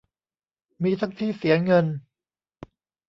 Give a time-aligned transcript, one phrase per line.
[0.83, 1.85] มีทั้งที่เสียเงิน